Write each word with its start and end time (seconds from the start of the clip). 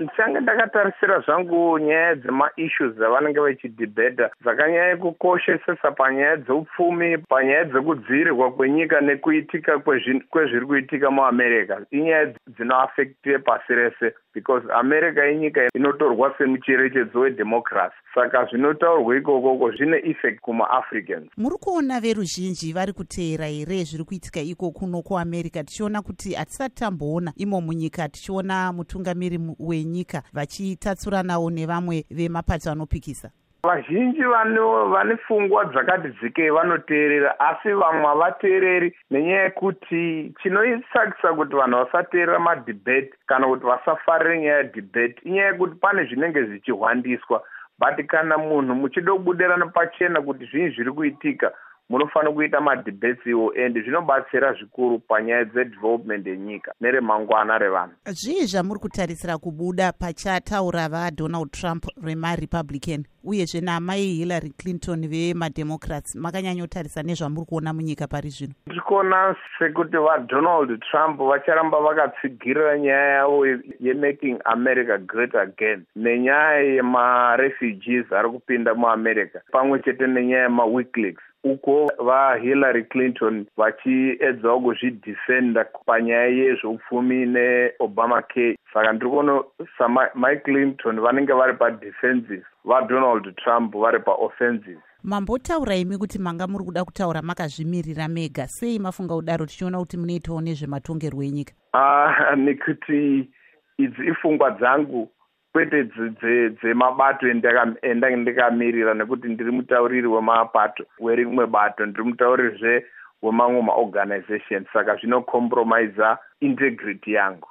ndichange 0.00 0.40
ndakatarisira 0.40 1.20
zvangu 1.20 1.78
nyaya 1.78 2.14
dzemaissues 2.14 2.94
dzavanenge 2.94 3.40
vachidhibheta 3.40 4.30
dzakanyanya 4.42 4.96
kukoshesesa 4.96 5.90
panyaya 5.90 6.36
dzeupfumi 6.36 7.18
panyaya 7.18 7.64
dzekudzivirirwa 7.64 8.52
kwenyika 8.52 9.00
nekuitika 9.00 9.78
kwezviri 10.30 10.66
kuitika 10.66 11.10
muamerica 11.10 11.76
inyaya 11.90 12.26
dzinoafekte 12.46 13.38
pasi 13.38 13.74
rese 13.74 14.14
because 14.34 14.64
america 14.80 15.30
inyika 15.32 15.60
inotorwa 15.74 16.34
semucherechedzo 16.38 17.20
wedhemocracy 17.20 17.94
saka 18.14 18.44
zvinotaurwa 18.44 19.16
ikokoko 19.16 19.70
zvine 19.70 19.96
effect 19.96 20.40
kumaafricans. 20.40 21.28
Muri 21.36 21.56
kuona 21.60 22.00
veruzhinji 22.00 22.72
vari 22.72 22.92
kuteera 22.92 23.46
here 23.46 23.84
zviri 23.84 24.04
kuitika 24.04 24.40
iko 24.40 24.70
kuno 24.70 25.02
kuamerica? 25.02 25.64
Tichiona 25.64 26.02
kuti 26.02 26.34
hatisati 26.34 26.74
tamboona 26.74 27.32
imo 27.36 27.60
munyika 27.60 28.08
tichiona 28.08 28.72
mutungamiri 28.72 29.40
wenyika 29.58 30.22
vachitatsuranawo 30.32 31.50
nevamwe 31.50 32.04
vemapato 32.10 32.70
anopikisa 32.70 33.30
vazhinji 33.64 34.22
vane 34.92 35.16
pfungwa 35.16 35.64
dzakati 35.64 36.08
dzikei 36.08 36.50
vanoteerera 36.50 37.40
asi 37.40 37.68
vamwe 37.68 38.06
havateereri 38.06 38.96
nenyaya 39.10 39.42
yekuti 39.42 40.34
chinoisakisa 40.42 41.32
kuti 41.32 41.56
vanhu 41.56 41.78
vasateerera 41.78 42.38
madhibheti 42.38 43.14
kana 43.26 43.46
kuti 43.46 43.66
vasafarire 43.66 44.38
nyaya 44.38 44.56
yedhibheti 44.56 45.28
inyaya 45.28 45.46
yekuti 45.48 45.74
pane 45.74 46.04
zvinenge 46.04 46.42
zvichihwandiswa 46.42 47.42
but 47.78 48.06
kana 48.06 48.38
munhu 48.38 48.74
muchida 48.74 49.12
kubudirana 49.12 49.66
pachena 49.66 50.22
kuti 50.22 50.44
zvii 50.44 50.68
zviri 50.68 50.92
kuitika 50.92 51.52
munofanira 51.90 52.32
kuita 52.32 52.60
madhibhesi 52.60 53.30
iwo 53.30 53.52
and 53.66 53.82
zvinobatsira 53.82 54.52
zvikuru 54.52 54.98
panyaya 54.98 55.44
dzedevelopment 55.44 56.26
yenyika 56.26 56.72
neremangwana 56.80 57.58
revanhu. 57.58 57.94
Zvii 58.06 58.46
zvamuri 58.46 58.80
kutarisira 58.80 59.38
kubuda 59.38 59.92
pachataura 59.92 60.88
vadonald 60.88 61.50
trump 61.50 61.84
remarepublican 62.04 63.04
uyezve 63.24 63.60
namai 63.60 64.06
hillary 64.20 64.50
clinton 64.50 65.08
vemademocrats 65.08 66.14
makanyanyotarisa 66.16 67.02
nezvamuri 67.02 67.46
kuona 67.46 67.72
munyika 67.72 68.06
pari 68.06 68.28
zvino. 68.28 68.54
Tiri 68.64 68.80
kuona 68.80 69.36
sekuti 69.58 69.96
vadonald 69.96 70.80
trump 70.90 71.18
vacharamba 71.20 71.80
vakatsigirira 71.80 72.78
nyaya 72.78 73.08
yavo 73.08 73.46
yemaking 73.80 74.38
america 74.44 74.98
great 74.98 75.34
again 75.34 75.84
nenyaya 75.96 76.60
yemarefugees 76.60 78.12
ari 78.12 78.28
kupinda 78.28 78.74
muamerica 78.74 79.40
pamwe 79.52 79.78
chete 79.78 80.06
nenyaya 80.06 80.42
yemaweekleaks 80.42 81.22
uko 81.44 81.90
vahillary 81.98 82.84
clinton 82.84 83.46
vachiedzawo 83.56 84.60
kuzvidhifenda 84.60 85.64
panyaya 85.86 86.26
yezveupfumi 86.26 87.26
neobama 87.26 88.22
care 88.22 88.58
saka 88.74 88.92
ndiri 88.92 89.10
kuona 89.10 89.42
samike 89.78 90.40
clinton 90.44 91.00
vanenge 91.00 91.32
vari 91.32 91.54
padefensive 91.54 92.44
vadonald 92.64 93.36
trump 93.36 93.74
vari 93.74 94.00
paoffensive. 94.00 94.80
Mambotaura 95.02 95.76
imi 95.76 95.98
kuti 95.98 96.18
manga 96.18 96.46
muri 96.46 96.64
kuda 96.64 96.84
kutaura 96.84 97.22
makazvimirira 97.22 98.08
mega. 98.08 98.46
Sei 98.48 98.78
mafunga 98.78 99.14
kudaro 99.14 99.46
tichiona 99.46 99.78
kuti 99.78 99.96
munoitawo 99.96 100.40
nezvematongerwo 100.40 101.22
enyika? 101.22 101.52
Uh, 101.74 102.36
nekuti 102.44 103.28
idzi 103.78 104.06
ipfungwa 104.06 104.50
dzangu 104.50 105.10
kwete 105.52 105.84
dzemabato 106.60 107.28
endange 107.82 108.16
ndikamirira 108.16 108.94
nekuti 108.94 109.28
ndiri 109.28 109.50
mutauriri 109.50 110.06
wemapato 110.06 110.84
werimwe 111.00 111.46
bato 111.46 111.86
ndiri 111.86 112.04
mutauririzve 112.04 112.86
wemamwe 113.22 113.62
maorganization. 113.62 114.64
Saka 114.72 114.96
zvinocompromisa 114.96 116.18
integrity 116.40 117.12
yangu 117.12 117.48